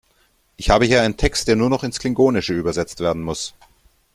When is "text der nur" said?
1.15-1.69